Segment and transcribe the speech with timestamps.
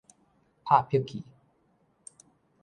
[0.63, 1.23] 拍拍器